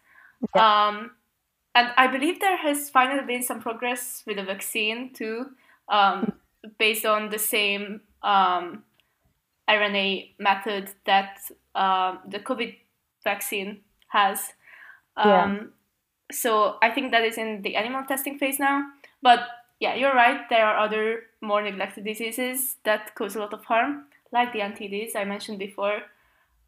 Um, 0.55 1.13
and 1.75 1.89
I 1.97 2.07
believe 2.07 2.41
there 2.41 2.59
has 2.59 2.91
finally 2.91 3.25
been 3.25 3.43
some 3.43 3.61
progress 3.61 4.23
with 4.27 4.37
the 4.37 4.45
vaccine 4.45 5.13
too, 5.15 5.47
um, 5.89 6.33
based 6.79 7.07
on 7.07 7.31
the 7.31 7.39
same 7.39 8.03
um, 8.23 8.85
RNA 9.71 10.33
method 10.39 10.91
that 11.07 11.39
um, 11.75 12.19
the 12.29 12.41
COVID 12.41 12.77
vaccine 13.25 13.81
has. 14.09 14.53
Yeah. 15.17 15.45
Um, 15.45 15.73
So 16.33 16.79
I 16.83 16.91
think 16.91 17.11
that 17.13 17.25
is 17.25 17.39
in 17.39 17.63
the 17.63 17.77
animal 17.77 18.05
testing 18.05 18.39
phase 18.39 18.59
now. 18.59 18.85
But 19.23 19.41
yeah, 19.81 19.95
you're 19.95 20.15
right. 20.15 20.49
There 20.49 20.65
are 20.65 20.79
other 20.79 21.25
more 21.41 21.63
neglected 21.63 22.05
diseases 22.05 22.77
that 22.85 23.15
cause 23.15 23.37
a 23.37 23.41
lot 23.41 23.53
of 23.53 23.65
harm, 23.65 24.05
like 24.33 24.53
the 24.53 24.61
NTDs 24.61 25.17
I 25.17 25.25
mentioned 25.25 25.59
before. 25.59 26.03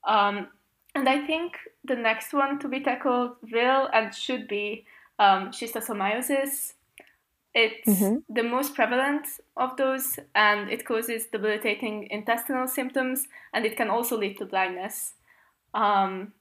Um, 0.05 0.49
and 0.95 1.09
I 1.09 1.27
think 1.27 1.57
the 1.85 1.97
next 1.97 2.33
one 2.33 2.59
to 2.61 2.69
be 2.69 2.81
tackled 2.81 3.37
will 3.53 3.89
and 3.93 4.15
should 4.15 4.49
be 4.49 4.85
um, 5.19 5.51
schistosomiasis. 5.51 6.75
It's 7.55 7.89
Mhm. 7.89 8.25
the 8.29 8.43
most 8.43 8.75
prevalent 8.75 9.27
of 9.57 9.77
those, 9.77 10.19
and 10.35 10.69
it 10.71 10.85
causes 10.85 11.27
debilitating 11.27 12.09
intestinal 12.11 12.67
symptoms, 12.67 13.29
and 13.53 13.65
it 13.65 13.77
can 13.77 13.91
also 13.91 14.17
lead 14.17 14.39
to 14.39 14.45
blindness. 14.45 15.15
Um, 15.73 16.33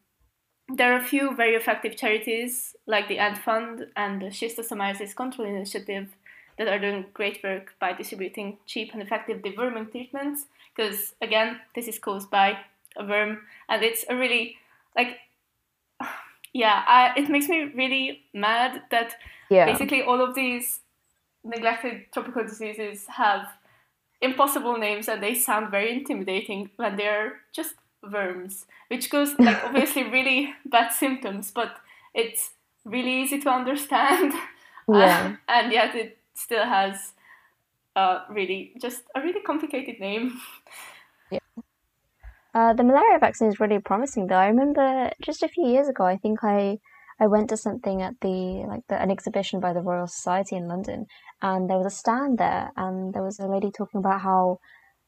there 0.70 0.94
are 0.94 0.98
a 0.98 1.04
few 1.04 1.36
very 1.36 1.56
effective 1.56 1.96
charities 1.98 2.76
like 2.86 3.08
the 3.08 3.20
END 3.20 3.38
Fund 3.38 3.88
and 3.96 4.22
the 4.22 4.28
Schistosomiasis 4.28 5.16
Control 5.16 5.48
Initiative 5.48 6.08
that 6.58 6.68
are 6.68 6.80
doing 6.80 7.06
great 7.14 7.44
work 7.44 7.74
by 7.80 7.94
distributing 7.94 8.58
cheap 8.66 8.94
and 8.94 9.02
effective 9.02 9.42
deworming 9.42 9.92
treatments. 9.92 10.46
Because 10.76 11.14
again, 11.22 11.60
this 11.76 11.88
is 11.88 12.00
caused 12.00 12.30
by 12.30 12.58
a 12.98 13.06
worm, 13.06 13.42
and 13.70 13.84
it's 13.84 14.06
a 14.10 14.16
really 14.16 14.58
like, 14.96 15.18
yeah, 16.54 16.84
I, 16.88 17.14
it 17.18 17.30
makes 17.30 17.48
me 17.48 17.72
really 17.76 18.24
mad 18.34 18.84
that 18.92 19.16
Yeah. 19.50 19.66
basically 19.66 20.02
all 20.02 20.22
of 20.22 20.36
these 20.36 20.80
neglected 21.44 22.06
tropical 22.14 22.44
diseases 22.44 23.06
have 23.08 23.48
impossible 24.22 24.78
names 24.78 25.10
and 25.10 25.22
they 25.22 25.36
sound 25.36 25.70
very 25.70 25.92
intimidating 25.92 26.70
when 26.78 26.96
they're 26.96 27.42
just 27.52 27.76
worms 28.12 28.66
which 28.90 29.10
goes 29.10 29.34
like 29.40 29.64
obviously 29.64 30.04
really 30.04 30.54
bad 30.66 30.90
symptoms 30.92 31.52
but 31.52 31.78
it's 32.14 32.52
really 32.86 33.22
easy 33.22 33.40
to 33.40 33.50
understand 33.50 34.34
Yeah. 34.88 35.38
and 35.48 35.72
yet 35.72 35.96
it 35.96 36.18
still 36.34 36.66
has 36.66 37.14
uh, 37.96 38.26
really 38.30 38.74
just 38.82 39.04
a 39.16 39.22
really 39.22 39.42
complicated 39.42 40.00
name 40.00 40.40
Yeah. 41.32 41.40
Uh, 42.54 42.74
the 42.74 42.84
malaria 42.84 43.18
vaccine 43.18 43.48
is 43.48 43.60
really 43.60 43.80
promising, 43.80 44.28
though. 44.28 44.36
I 44.36 44.48
remember 44.48 45.10
just 45.22 45.42
a 45.42 45.48
few 45.48 45.68
years 45.68 45.88
ago, 45.88 46.06
I 46.06 46.18
think 46.18 46.44
I 46.44 46.78
I 47.20 47.28
went 47.28 47.50
to 47.50 47.58
something 47.58 48.02
at 48.02 48.20
the 48.22 48.66
like 48.68 48.86
the, 48.88 49.02
an 49.02 49.10
exhibition 49.10 49.60
by 49.60 49.74
the 49.74 49.82
Royal 49.82 50.08
Society 50.08 50.56
in 50.56 50.68
London, 50.68 51.08
and 51.42 51.70
there 51.70 51.78
was 51.78 51.88
a 51.88 51.96
stand 51.96 52.38
there, 52.38 52.72
and 52.76 53.14
there 53.14 53.24
was 53.24 53.40
a 53.40 53.48
lady 53.48 53.72
talking 53.72 54.00
about 54.00 54.22
how 54.22 54.60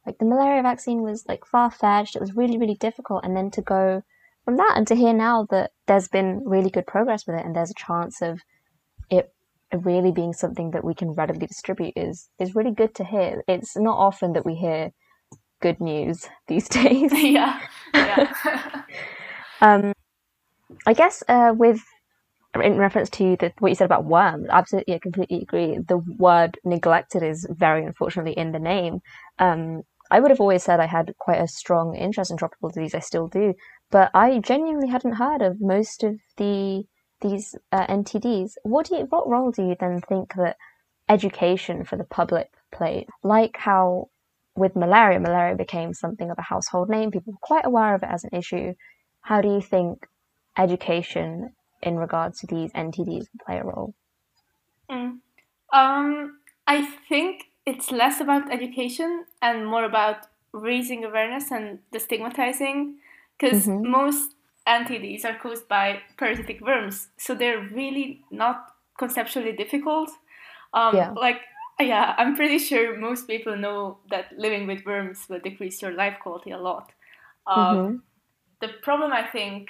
like 0.06 0.18
the 0.20 0.26
malaria 0.26 0.62
vaccine 0.62 1.02
was 1.02 1.26
like 1.28 1.46
far 1.46 1.72
fetched. 1.72 2.16
It 2.16 2.22
was 2.22 2.36
really 2.36 2.58
really 2.58 2.76
difficult, 2.76 3.24
and 3.24 3.36
then 3.36 3.52
to 3.52 3.62
go 3.62 4.04
from 4.44 4.58
that 4.58 4.74
and 4.76 4.88
to 4.88 4.96
hear 4.96 5.14
now 5.14 5.48
that 5.50 5.72
there's 5.88 6.08
been 6.08 6.44
really 6.46 6.70
good 6.70 6.88
progress 6.88 7.26
with 7.26 7.36
it, 7.38 7.46
and 7.46 7.56
there's 7.56 7.72
a 7.72 7.76
chance 7.76 8.22
of 8.22 8.42
it 9.10 9.34
really 9.74 10.12
being 10.12 10.34
something 10.34 10.72
that 10.72 10.84
we 10.84 10.94
can 10.94 11.12
readily 11.12 11.48
distribute 11.48 11.94
is 11.96 12.30
is 12.40 12.56
really 12.56 12.72
good 12.72 12.96
to 12.96 13.04
hear. 13.04 13.44
It's 13.48 13.76
not 13.76 13.98
often 13.98 14.34
that 14.34 14.46
we 14.46 14.56
hear 14.56 14.92
good 15.62 15.80
news 15.80 16.28
these 16.48 16.70
days. 16.70 17.12
yeah 17.22 17.60
yeah 17.94 18.84
Um, 19.62 19.94
I 20.86 20.94
guess 20.94 21.24
uh, 21.28 21.54
with 21.56 21.82
in 22.62 22.78
reference 22.78 23.10
to 23.12 23.36
the, 23.38 23.52
what 23.60 23.70
you 23.70 23.76
said 23.76 23.86
about 23.86 24.06
worms, 24.06 24.48
absolutely, 24.50 24.94
I 24.94 25.00
completely 25.00 25.42
agree. 25.42 25.78
The 25.78 25.98
word 25.98 26.58
neglected 26.64 27.24
is 27.24 27.46
very 27.50 27.86
unfortunately 27.86 28.34
in 28.34 28.52
the 28.52 28.60
name. 28.60 29.00
Um, 29.40 29.84
I 30.16 30.22
would 30.22 30.32
have 30.32 30.40
always 30.40 30.64
said 30.64 30.80
I 30.80 30.86
had 30.86 31.14
quite 31.18 31.42
a 31.42 31.48
strong 31.48 31.94
interest 31.94 32.32
in 32.32 32.38
tropical 32.38 32.70
disease. 32.70 32.96
I 32.96 33.00
still 33.00 33.28
do, 33.28 33.54
but 33.92 34.12
I 34.14 34.40
genuinely 34.40 34.88
hadn't 34.88 35.16
heard 35.16 35.42
of 35.42 35.60
most 35.60 36.06
of 36.06 36.16
the 36.38 36.86
these 37.20 37.54
uh, 37.74 37.86
NTDs. 37.88 38.54
What 38.64 38.86
do 38.86 38.96
you, 38.96 39.08
what 39.10 39.28
role 39.28 39.52
do 39.52 39.64
you 39.64 39.76
then 39.78 40.00
think 40.00 40.36
that 40.36 40.56
education 41.10 41.84
for 41.84 41.98
the 41.98 42.06
public 42.06 42.48
played? 42.72 43.08
Like 43.24 43.58
how 43.58 44.08
with 44.56 44.78
malaria, 44.78 45.20
malaria 45.20 45.58
became 45.58 45.94
something 45.94 46.32
of 46.32 46.38
a 46.40 46.44
household 46.54 46.88
name. 46.90 47.12
People 47.12 47.34
were 47.34 47.40
quite 47.42 47.66
aware 47.66 47.94
of 47.94 48.02
it 48.02 48.10
as 48.10 48.24
an 48.24 48.30
issue. 48.32 48.74
How 49.20 49.42
do 49.42 49.50
you 49.50 49.60
think 49.60 50.08
education 50.58 51.56
in 51.84 51.98
regards 51.98 52.40
to 52.40 52.48
these 52.48 52.72
NTDs 52.72 53.26
play 53.46 53.58
a 53.58 53.66
role? 53.66 53.94
Mm. 54.90 55.18
Um, 55.74 56.40
I 56.66 56.86
think 57.10 57.44
it's 57.66 57.92
less 57.92 58.20
about 58.22 58.52
education 58.52 59.26
and 59.42 59.66
more 59.66 59.84
about 59.84 60.28
raising 60.52 61.04
awareness 61.04 61.52
and 61.52 61.80
destigmatizing 61.94 62.96
because 63.38 63.66
mm-hmm. 63.66 63.90
most 63.90 64.32
NTDs 64.68 65.26
are 65.26 65.38
caused 65.38 65.68
by 65.68 66.00
parasitic 66.18 66.62
worms, 66.62 67.10
so 67.18 67.36
they're 67.36 67.68
really 67.72 68.24
not 68.32 68.72
conceptually 68.98 69.52
difficult. 69.52 70.10
Um, 70.74 70.96
yeah. 70.96 71.12
Like, 71.12 71.42
yeah, 71.80 72.16
I'm 72.18 72.36
pretty 72.36 72.58
sure 72.58 72.98
most 72.98 73.28
people 73.28 73.56
know 73.56 73.98
that 74.10 74.38
living 74.38 74.66
with 74.66 74.86
worms 74.86 75.26
will 75.30 75.40
decrease 75.40 75.82
your 75.82 75.92
life 75.92 76.18
quality 76.22 76.52
a 76.52 76.58
lot. 76.58 76.92
Um, 77.46 77.78
mm-hmm. 77.78 77.96
The 78.62 78.70
problem, 78.82 79.12
I 79.12 79.24
think, 79.24 79.70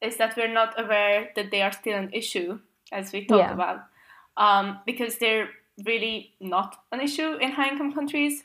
is 0.00 0.16
that 0.16 0.36
we're 0.36 0.52
not 0.52 0.78
aware 0.80 1.30
that 1.36 1.50
they 1.50 1.62
are 1.62 1.72
still 1.72 1.96
an 1.96 2.10
issue, 2.12 2.58
as 2.90 3.12
we 3.12 3.24
talked 3.24 3.44
yeah. 3.44 3.52
about, 3.52 3.84
um, 4.36 4.80
because 4.86 5.18
they're 5.18 5.50
really 5.84 6.34
not 6.40 6.76
an 6.92 7.00
issue 7.00 7.36
in 7.36 7.52
high 7.52 7.68
income 7.68 7.92
countries. 7.92 8.44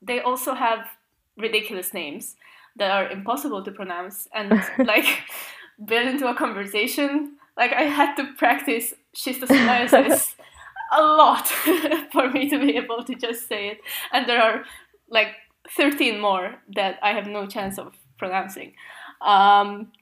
They 0.00 0.20
also 0.20 0.54
have 0.54 0.86
ridiculous 1.36 1.94
names 1.94 2.36
that 2.76 2.90
are 2.90 3.10
impossible 3.10 3.62
to 3.64 3.70
pronounce 3.70 4.28
and 4.34 4.50
like 4.78 5.06
build 5.84 6.08
into 6.08 6.28
a 6.28 6.34
conversation. 6.34 7.36
Like 7.56 7.72
I 7.72 7.82
had 7.82 8.14
to 8.16 8.32
practice 8.38 8.94
schistosomiasis 9.14 10.34
a 10.92 11.02
lot 11.02 11.48
for 12.12 12.30
me 12.30 12.48
to 12.50 12.58
be 12.58 12.76
able 12.76 13.02
to 13.04 13.14
just 13.14 13.48
say 13.48 13.68
it. 13.68 13.80
And 14.12 14.28
there 14.28 14.42
are 14.42 14.64
like 15.08 15.28
13 15.76 16.20
more 16.20 16.56
that 16.74 16.98
I 17.02 17.12
have 17.12 17.26
no 17.26 17.46
chance 17.46 17.78
of 17.78 17.94
pronouncing. 18.18 18.74
Um, 19.20 19.92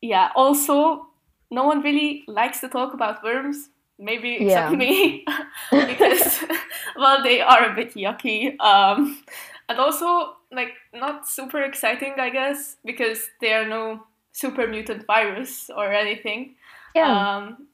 yeah, 0.00 0.30
also, 0.34 1.08
no 1.50 1.64
one 1.64 1.82
really 1.82 2.24
likes 2.26 2.60
to 2.60 2.68
talk 2.68 2.94
about 2.94 3.22
worms 3.22 3.68
maybe 4.00 4.36
except 4.36 4.72
yeah. 4.72 4.76
me 4.76 5.24
because 5.70 6.42
well 6.96 7.22
they 7.22 7.40
are 7.40 7.70
a 7.70 7.74
bit 7.74 7.94
yucky 7.94 8.58
um, 8.60 9.22
and 9.68 9.78
also 9.78 10.36
like 10.50 10.72
not 10.94 11.28
super 11.28 11.62
exciting 11.62 12.14
i 12.18 12.30
guess 12.30 12.76
because 12.84 13.28
they 13.40 13.52
are 13.52 13.68
no 13.68 14.02
super 14.32 14.66
mutant 14.66 15.06
virus 15.06 15.70
or 15.76 15.92
anything. 15.92 16.54
Yeah. 16.94 17.36
Um, 17.36 17.66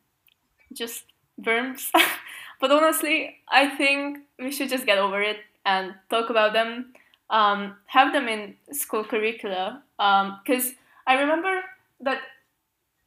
just 0.72 1.04
worms. 1.44 1.90
But 2.58 2.72
honestly 2.72 3.36
i 3.50 3.68
think 3.68 4.20
we 4.38 4.50
should 4.50 4.70
just 4.70 4.86
get 4.86 4.96
over 4.96 5.20
it 5.20 5.40
and 5.66 5.94
talk 6.08 6.30
about 6.30 6.54
them 6.54 6.94
um, 7.28 7.76
have 7.84 8.14
them 8.14 8.28
in 8.28 8.56
school 8.72 9.04
curricula 9.04 9.82
because 9.98 10.66
um, 10.68 10.76
i 11.06 11.20
remember 11.20 11.60
that 12.00 12.20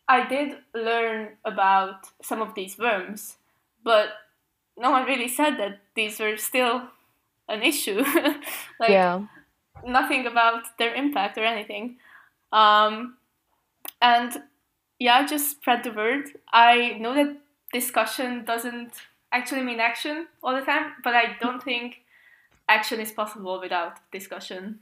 I 0.10 0.28
did 0.28 0.58
learn 0.74 1.38
about 1.46 2.08
some 2.24 2.42
of 2.42 2.56
these 2.56 2.80
worms, 2.80 3.38
but 3.84 4.10
no 4.76 4.90
one 4.90 5.06
really 5.06 5.28
said 5.28 5.58
that 5.58 5.82
these 5.96 6.20
were 6.20 6.36
still 6.36 6.82
an 7.48 7.62
issue. 7.62 8.04
like 8.80 8.90
yeah. 8.90 9.22
nothing 9.86 10.26
about 10.26 10.64
their 10.80 10.96
impact 10.96 11.38
or 11.38 11.44
anything. 11.44 11.98
Um, 12.52 13.18
and 14.02 14.42
yeah, 14.98 15.26
just 15.28 15.52
spread 15.52 15.84
the 15.84 15.92
word. 15.92 16.26
I 16.52 16.98
know 17.00 17.14
that 17.14 17.38
discussion 17.72 18.46
doesn't 18.46 18.94
actually 19.32 19.62
mean 19.62 19.80
action 19.80 20.28
all 20.44 20.56
the 20.56 20.66
time, 20.66 20.94
but 21.04 21.14
I 21.14 21.38
don't 21.40 21.62
think 21.62 22.02
action 22.68 23.00
is 23.00 23.12
possible 23.12 23.60
without 23.60 24.00
discussion. 24.12 24.80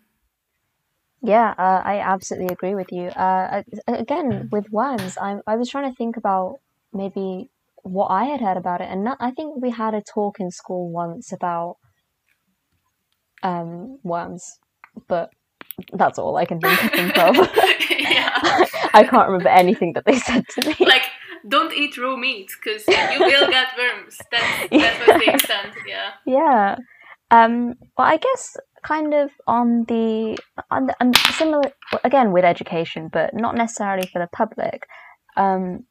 Yeah, 1.22 1.54
uh, 1.58 1.82
I 1.84 2.00
absolutely 2.00 2.54
agree 2.54 2.76
with 2.76 2.92
you. 2.92 3.08
Uh, 3.08 3.64
again, 3.88 4.50
with 4.52 4.70
worms, 4.72 5.18
I 5.18 5.38
I 5.48 5.56
was 5.56 5.70
trying 5.70 5.90
to 5.90 5.96
think 5.96 6.16
about 6.16 6.60
maybe 6.94 7.50
what 7.84 8.08
I 8.08 8.26
had 8.26 8.42
heard 8.42 8.58
about 8.58 8.82
it, 8.82 8.90
and 8.90 9.04
not, 9.04 9.18
I 9.20 9.32
think 9.32 9.62
we 9.62 9.72
had 9.72 9.94
a 9.94 10.02
talk 10.02 10.40
in 10.40 10.52
school 10.52 10.90
once 10.92 11.32
about 11.32 11.78
um, 13.44 14.00
worms, 14.04 14.60
but 15.08 15.30
that's 15.94 16.20
all 16.20 16.36
I 16.38 16.46
can 16.46 16.60
think, 16.60 16.80
think 16.80 17.18
of. 17.18 17.36
yeah. 17.90 18.32
I 18.94 19.06
can't 19.10 19.28
remember 19.28 19.50
anything 19.50 19.94
that 19.94 20.06
they 20.06 20.18
said 20.18 20.46
to 20.50 20.70
me. 20.70 20.76
Like, 20.80 21.04
don't 21.48 21.74
eat 21.74 21.98
raw 21.98 22.16
meat 22.16 22.50
because 22.62 22.88
you 22.88 23.20
will 23.20 23.48
get 23.50 23.68
worms. 23.78 24.18
That's, 24.32 24.70
that 24.70 25.08
was 25.08 25.26
the 25.26 25.34
extent, 25.34 25.76
yeah. 25.88 26.12
Yeah. 26.26 26.76
Um, 27.30 27.76
well, 27.98 28.08
I 28.08 28.18
guess 28.18 28.58
kind 28.88 29.14
of 29.14 29.32
on 29.48 29.84
the 29.90 30.38
on, 30.72 30.88
the, 30.88 31.20
similar 31.34 31.62
again 32.04 32.32
with 32.32 32.46
education, 32.46 33.10
but 33.12 33.34
not 33.34 33.56
necessarily 33.56 34.08
for 34.08 34.20
the 34.20 34.30
public. 34.32 34.88
Um, 35.36 35.86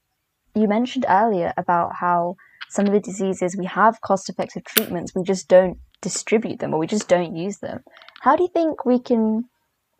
you 0.54 0.66
mentioned 0.66 1.04
earlier 1.08 1.52
about 1.58 1.92
how 2.00 2.36
some 2.70 2.86
of 2.86 2.92
the 2.92 3.00
diseases 3.00 3.56
we 3.56 3.66
have 3.66 4.00
cost-effective 4.00 4.64
treatments, 4.64 5.14
we 5.14 5.22
just 5.22 5.46
don't 5.48 5.78
distribute 6.00 6.58
them 6.58 6.72
or 6.72 6.78
we 6.78 6.86
just 6.86 7.08
don't 7.08 7.36
use 7.36 7.58
them. 7.58 7.80
How 8.22 8.34
do 8.34 8.42
you 8.44 8.48
think 8.48 8.86
we 8.86 8.98
can 8.98 9.44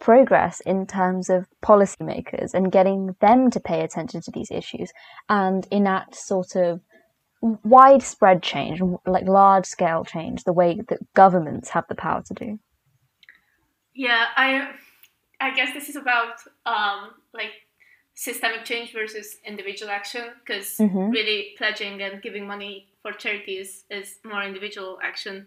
progress 0.01 0.61
in 0.61 0.87
terms 0.87 1.31
of 1.31 1.47
policymakers 1.63 2.55
and 2.55 2.73
getting 2.73 3.15
them 3.21 3.51
to 3.51 3.61
pay 3.61 3.83
attention 3.83 4.21
to 4.23 4.31
these 4.31 4.51
issues 4.51 4.91
and 5.29 5.67
enact 5.71 6.17
sort 6.17 6.57
of 6.57 6.81
widespread 7.65 8.43
change, 8.43 8.81
like 9.07 9.27
large 9.27 9.67
scale 9.67 10.05
change, 10.05 10.45
the 10.45 10.53
way 10.53 10.81
that 10.89 10.99
governments 11.15 11.71
have 11.71 11.85
the 11.89 11.95
power 11.95 12.23
to 12.27 12.35
do? 12.35 12.59
Yeah, 13.97 14.27
I 14.37 14.69
I 15.41 15.55
guess 15.55 15.73
this 15.75 15.89
is 15.89 15.97
about 15.97 16.41
um, 16.67 17.11
like 17.33 17.53
systemic 18.15 18.65
change 18.65 18.93
versus 18.93 19.37
individual 19.45 19.91
action 19.91 20.25
because 20.41 20.77
mm-hmm. 20.77 21.11
really 21.11 21.55
pledging 21.59 22.03
and 22.03 22.23
giving 22.23 22.47
money 22.47 22.89
for 23.03 23.13
charities 23.13 23.85
is 23.91 24.19
more 24.25 24.43
individual 24.43 24.99
action. 25.03 25.47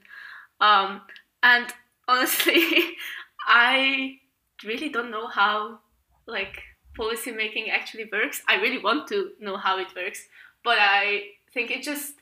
Um, 0.61 1.01
and 1.41 1.67
honestly, 2.07 2.63
I 3.47 4.17
really 4.63 4.89
don't 4.89 5.11
know 5.11 5.27
how 5.27 5.79
like 6.25 6.61
policy 6.95 7.31
making 7.31 7.69
actually 7.69 8.09
works. 8.11 8.41
I 8.47 8.55
really 8.55 8.81
want 8.81 9.07
to 9.09 9.31
know 9.39 9.57
how 9.57 9.79
it 9.79 9.87
works, 9.95 10.27
but 10.63 10.77
I 10.79 11.21
think 11.53 11.71
it 11.71 11.83
just 11.83 12.13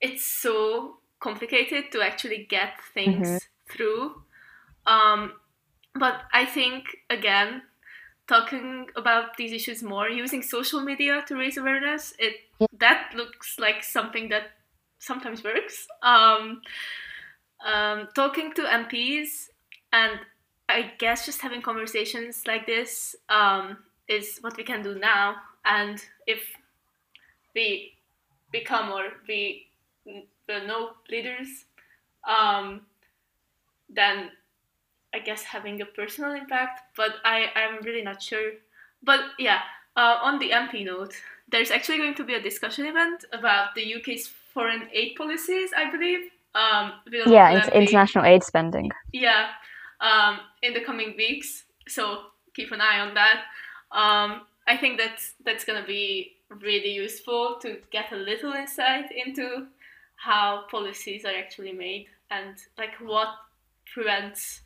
it's 0.00 0.24
so 0.24 0.98
complicated 1.20 1.90
to 1.92 2.02
actually 2.02 2.46
get 2.48 2.74
things 2.94 3.28
mm-hmm. 3.28 3.72
through. 3.72 4.22
Um, 4.86 5.32
but 5.94 6.22
I 6.32 6.44
think 6.44 6.84
again, 7.10 7.62
talking 8.26 8.86
about 8.96 9.36
these 9.36 9.52
issues 9.52 9.82
more, 9.82 10.08
using 10.08 10.42
social 10.42 10.80
media 10.80 11.24
to 11.26 11.36
raise 11.36 11.56
awareness, 11.56 12.14
it 12.18 12.34
that 12.78 13.12
looks 13.14 13.58
like 13.58 13.82
something 13.82 14.28
that 14.28 14.50
sometimes 14.98 15.42
works. 15.42 15.86
Um, 16.02 16.62
um, 17.64 18.08
talking 18.14 18.52
to 18.54 18.62
MPs 18.62 19.48
and 19.92 20.20
I 20.68 20.92
guess 20.98 21.24
just 21.24 21.40
having 21.40 21.62
conversations 21.62 22.42
like 22.46 22.66
this 22.66 23.16
um, 23.28 23.78
is 24.06 24.38
what 24.42 24.56
we 24.56 24.64
can 24.64 24.82
do 24.82 24.98
now. 24.98 25.36
And 25.64 26.02
if 26.26 26.40
we 27.54 27.94
become 28.52 28.90
or 28.90 29.04
we 29.26 29.66
will 30.04 30.66
know 30.66 30.90
leaders, 31.10 31.64
um, 32.28 32.82
then 33.88 34.30
I 35.14 35.20
guess 35.20 35.42
having 35.42 35.80
a 35.80 35.86
personal 35.86 36.32
impact, 36.32 36.80
but 36.96 37.16
I 37.24 37.46
I'm 37.54 37.82
really 37.82 38.02
not 38.02 38.22
sure. 38.22 38.52
But 39.02 39.20
yeah, 39.38 39.60
uh, 39.96 40.18
on 40.22 40.38
the 40.38 40.50
MP 40.50 40.84
note, 40.84 41.14
there's 41.50 41.70
actually 41.70 41.98
going 41.98 42.14
to 42.14 42.24
be 42.24 42.34
a 42.34 42.42
discussion 42.42 42.86
event 42.86 43.24
about 43.32 43.74
the 43.74 43.94
UK's 43.94 44.26
foreign 44.26 44.88
aid 44.92 45.14
policies, 45.16 45.70
I 45.76 45.90
believe. 45.90 46.30
Um, 46.54 46.92
yeah, 47.26 47.58
it's 47.58 47.68
international 47.68 48.24
aid 48.24 48.42
spending. 48.42 48.90
Yeah, 49.12 49.48
um, 50.00 50.40
in 50.62 50.74
the 50.74 50.80
coming 50.80 51.14
weeks. 51.16 51.64
So 51.86 52.26
keep 52.54 52.72
an 52.72 52.80
eye 52.80 53.00
on 53.00 53.14
that. 53.14 53.44
Um, 53.92 54.42
I 54.66 54.76
think 54.76 54.98
that's 54.98 55.34
that's 55.44 55.64
gonna 55.64 55.86
be 55.86 56.36
really 56.48 56.90
useful 56.90 57.58
to 57.62 57.78
get 57.90 58.12
a 58.12 58.16
little 58.16 58.52
insight 58.52 59.10
into 59.12 59.66
how 60.16 60.64
policies 60.70 61.24
are 61.24 61.34
actually 61.34 61.72
made 61.72 62.06
and 62.30 62.56
like 62.76 62.94
what 63.00 63.28
prevents 63.92 64.62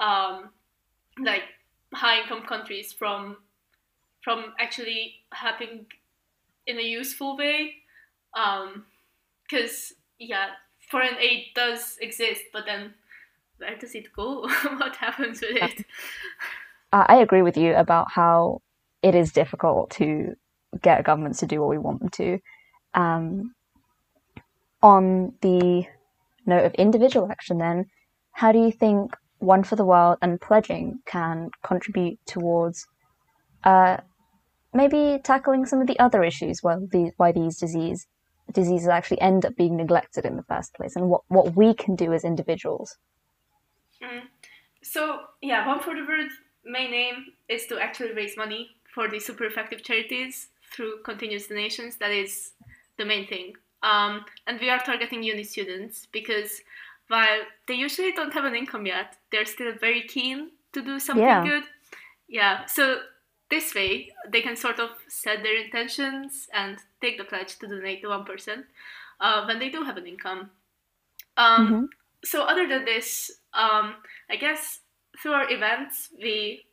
um, 0.00 0.50
like 1.22 1.42
high 1.92 2.22
income 2.22 2.42
countries 2.42 2.92
from 2.92 3.36
from 4.22 4.52
actually 4.58 5.14
happening 5.32 5.86
in 6.66 6.78
a 6.78 6.82
useful 6.82 7.36
way 7.36 7.74
because 8.32 9.92
um, 9.92 9.96
yeah 10.18 10.48
foreign 10.90 11.16
aid 11.18 11.46
does 11.54 11.96
exist 12.00 12.42
but 12.52 12.64
then 12.66 12.92
where 13.58 13.76
does 13.76 13.94
it 13.94 14.12
go? 14.12 14.42
What 14.78 14.96
happens 14.96 15.40
with 15.40 15.56
it? 15.56 15.86
I 16.92 17.16
agree 17.16 17.42
with 17.42 17.56
you 17.56 17.74
about 17.74 18.10
how 18.10 18.62
it 19.02 19.14
is 19.14 19.32
difficult 19.32 19.90
to 19.90 20.36
get 20.80 21.04
governments 21.04 21.40
to 21.40 21.46
do 21.46 21.60
what 21.60 21.68
we 21.68 21.78
want 21.78 22.00
them 22.00 22.08
to. 22.10 22.38
Um, 22.94 23.54
on 24.82 25.34
the 25.42 25.86
note 26.46 26.64
of 26.64 26.74
individual 26.74 27.30
action 27.30 27.58
then 27.58 27.84
how 28.30 28.52
do 28.52 28.60
you 28.60 28.70
think 28.70 29.14
one 29.38 29.62
for 29.62 29.76
the 29.76 29.84
World 29.84 30.18
and 30.22 30.40
pledging 30.40 31.00
can 31.06 31.50
contribute 31.62 32.18
towards 32.26 32.86
uh, 33.64 33.98
maybe 34.74 35.20
tackling 35.22 35.66
some 35.66 35.80
of 35.80 35.86
the 35.86 35.98
other 35.98 36.22
issues 36.22 36.62
why, 36.62 36.76
the, 36.76 37.12
why 37.16 37.32
these 37.32 37.58
disease, 37.58 38.06
diseases 38.52 38.88
actually 38.88 39.20
end 39.20 39.44
up 39.44 39.56
being 39.56 39.76
neglected 39.76 40.24
in 40.24 40.36
the 40.36 40.42
first 40.44 40.74
place 40.74 40.96
and 40.96 41.08
what, 41.08 41.22
what 41.28 41.54
we 41.56 41.74
can 41.74 41.96
do 41.96 42.12
as 42.12 42.24
individuals. 42.24 42.96
Mm. 44.02 44.22
So, 44.82 45.20
yeah, 45.42 45.66
One 45.66 45.80
for 45.80 45.94
the 45.94 46.06
World's 46.06 46.34
main 46.64 46.92
aim 46.92 47.26
is 47.48 47.66
to 47.66 47.78
actually 47.78 48.12
raise 48.12 48.36
money 48.36 48.70
for 48.94 49.08
the 49.08 49.18
super 49.18 49.44
effective 49.44 49.82
charities 49.82 50.48
through 50.72 51.02
continuous 51.04 51.46
donations. 51.46 51.96
That 51.96 52.10
is 52.10 52.52
the 52.96 53.04
main 53.04 53.26
thing. 53.26 53.54
Um, 53.82 54.24
and 54.46 54.60
we 54.60 54.70
are 54.70 54.78
targeting 54.78 55.22
uni 55.22 55.44
students 55.44 56.06
because 56.10 56.60
while 57.08 57.40
they 57.66 57.74
usually 57.74 58.12
don't 58.12 58.32
have 58.32 58.44
an 58.44 58.54
income 58.54 58.86
yet, 58.86 59.16
they're 59.32 59.46
still 59.46 59.72
very 59.80 60.02
keen 60.02 60.50
to 60.72 60.82
do 60.82 60.98
something 60.98 61.24
yeah. 61.24 61.44
good. 61.44 61.64
Yeah. 62.28 62.66
So 62.66 62.98
this 63.50 63.74
way, 63.74 64.10
they 64.30 64.42
can 64.42 64.56
sort 64.56 64.78
of 64.78 64.90
set 65.08 65.42
their 65.42 65.56
intentions 65.56 66.48
and 66.52 66.78
take 67.00 67.18
the 67.18 67.24
pledge 67.24 67.58
to 67.58 67.66
donate 67.66 68.02
to 68.02 68.08
one 68.08 68.24
person 68.24 68.64
uh, 69.20 69.44
when 69.46 69.58
they 69.58 69.70
do 69.70 69.82
have 69.82 69.96
an 69.96 70.06
income. 70.06 70.50
Um, 71.36 71.66
mm-hmm. 71.66 71.84
So, 72.24 72.42
other 72.42 72.66
than 72.66 72.84
this, 72.84 73.30
um, 73.54 73.94
I 74.28 74.36
guess 74.36 74.80
through 75.22 75.32
our 75.32 75.50
events, 75.50 76.10
we 76.20 76.64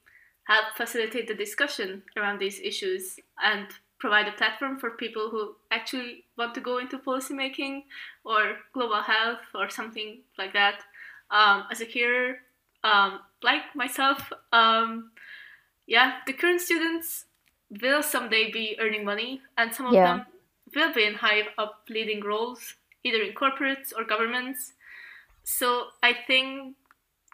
help 0.48 0.76
facilitate 0.76 1.28
the 1.28 1.34
discussion 1.34 2.04
around 2.17 2.39
these 2.39 2.60
issues 2.60 3.19
and 3.41 3.67
provide 4.06 4.28
a 4.28 4.38
platform 4.38 4.78
for 4.78 4.91
people 4.91 5.30
who 5.32 5.56
actually 5.72 6.26
want 6.38 6.54
to 6.54 6.62
go 6.62 6.78
into 6.78 7.00
policymaking 7.00 7.82
or 8.24 8.58
global 8.72 9.02
health 9.02 9.39
or 9.56 9.68
something 9.68 10.20
like 10.38 10.54
that. 10.54 10.82
Um, 11.32 11.63
as 11.72 11.82
a 11.82 11.88
carer, 11.88 12.36
um, 12.84 13.22
like 13.41 13.63
myself, 13.74 14.32
um, 14.54 15.10
yeah, 15.88 16.18
the 16.28 16.34
current 16.34 16.62
students 16.62 17.26
will 17.82 18.04
someday 18.04 18.52
be 18.52 18.78
earning 18.80 19.04
money, 19.04 19.41
and 19.58 19.74
some 19.74 19.88
of 19.88 19.94
yeah. 19.94 20.18
them 20.18 20.26
will 20.76 20.94
be 20.94 21.04
in 21.04 21.15
high 21.15 21.41
up 21.58 21.82
leading 21.89 22.22
roles, 22.24 22.76
either 23.04 23.24
in 23.24 23.34
corporates 23.34 23.91
or 23.98 24.04
governments. 24.04 24.74
So 25.44 25.86
I 26.04 26.13
think 26.28 26.76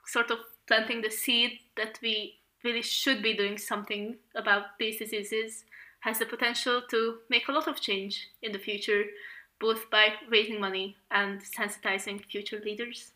sort 0.05 0.31
of 0.31 0.37
planting 0.67 1.01
the 1.01 1.11
seed 1.11 1.59
that 1.75 1.99
we 2.01 2.35
really 2.63 2.81
should 2.81 3.21
be 3.21 3.33
doing 3.33 3.57
something 3.57 4.15
about 4.35 4.79
these 4.79 4.99
diseases 4.99 5.65
has 6.01 6.19
the 6.19 6.25
potential 6.25 6.81
to 6.89 7.17
make 7.29 7.47
a 7.47 7.51
lot 7.51 7.67
of 7.67 7.79
change 7.79 8.29
in 8.41 8.51
the 8.51 8.59
future, 8.59 9.05
both 9.59 9.89
by 9.89 10.13
raising 10.29 10.59
money 10.59 10.97
and 11.09 11.41
sensitizing 11.41 12.23
future 12.25 12.59
leaders. 12.63 13.13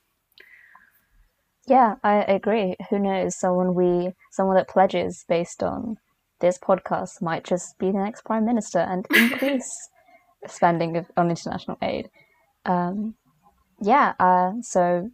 Yeah, 1.68 1.96
I 2.04 2.18
agree. 2.24 2.76
Who 2.90 3.00
knows? 3.00 3.36
Someone 3.36 3.74
we 3.74 4.14
someone 4.32 4.56
that 4.56 4.70
pledges 4.70 5.26
based 5.28 5.64
on 5.64 5.98
this 6.40 6.60
podcast 6.60 7.22
might 7.22 7.44
just 7.44 7.78
be 7.80 7.92
the 7.92 7.98
next 7.98 8.24
prime 8.24 8.46
minister 8.46 8.80
and 8.80 9.08
increase 9.16 9.90
spending 10.48 10.98
of, 10.98 11.06
on 11.18 11.30
international 11.30 11.78
aid. 11.82 12.10
Um, 12.66 13.16
yeah, 13.82 14.14
uh, 14.20 14.54
so 14.62 15.10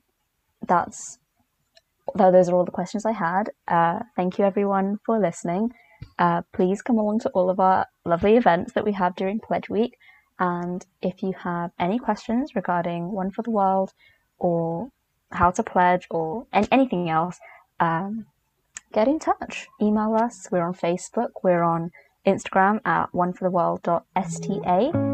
that's 0.67 1.19
those 2.15 2.49
are 2.49 2.55
all 2.55 2.65
the 2.65 2.71
questions 2.71 3.05
I 3.05 3.13
had. 3.13 3.51
Uh, 3.67 3.99
thank 4.17 4.37
you 4.37 4.43
everyone 4.43 4.99
for 5.05 5.19
listening. 5.19 5.71
Uh, 6.19 6.41
please 6.53 6.81
come 6.81 6.97
along 6.97 7.19
to 7.19 7.29
all 7.29 7.49
of 7.49 7.59
our 7.59 7.87
lovely 8.05 8.35
events 8.35 8.73
that 8.73 8.85
we 8.85 8.91
have 8.93 9.15
during 9.15 9.39
Pledge 9.39 9.69
Week. 9.69 9.97
And 10.39 10.85
if 11.01 11.23
you 11.23 11.33
have 11.39 11.71
any 11.79 11.99
questions 11.99 12.55
regarding 12.55 13.11
One 13.11 13.31
for 13.31 13.43
the 13.43 13.51
World 13.51 13.93
or 14.39 14.89
how 15.31 15.51
to 15.51 15.63
pledge 15.63 16.07
or 16.09 16.45
anything 16.51 17.09
else, 17.09 17.39
um, 17.79 18.25
get 18.91 19.07
in 19.07 19.19
touch. 19.19 19.67
Email 19.81 20.15
us. 20.15 20.47
We're 20.51 20.65
on 20.65 20.73
Facebook. 20.73 21.29
We're 21.43 21.63
on 21.63 21.91
Instagram 22.25 22.81
at 22.85 23.11
onefortheworld.sta 23.11 25.10